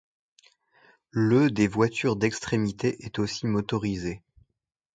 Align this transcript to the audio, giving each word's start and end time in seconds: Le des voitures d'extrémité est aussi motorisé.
Le 1.11 1.51
des 1.51 1.67
voitures 1.67 2.15
d'extrémité 2.15 3.05
est 3.05 3.19
aussi 3.19 3.45
motorisé. 3.45 4.23